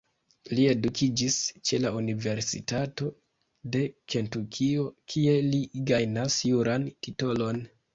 Li 0.59 0.63
edukiĝis 0.69 1.37
ĉe 1.71 1.79
la 1.83 1.91
Universitato 1.99 3.11
de 3.77 3.85
Kentukio 4.15 4.91
kie 5.15 5.41
li 5.53 5.65
gajnas 5.95 6.45
juran 6.53 6.95
titolon. 7.07 7.67